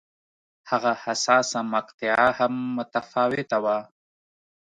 [0.69, 3.77] هغه حساسه مقطعه هم متفاوته وه.